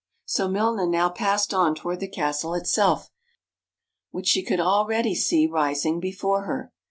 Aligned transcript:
So 0.25 0.47
Milna 0.49 0.89
now 0.89 1.09
passed 1.11 1.53
on 1.53 1.75
toward 1.75 1.99
the 1.99 2.07
castle 2.07 2.55
itself, 2.55 3.11
which 4.09 4.25
she 4.29 4.41
could 4.41 4.59
already 4.59 5.13
see 5.13 5.45
rising 5.45 5.99
before 5.99 6.45
her. 6.45 6.71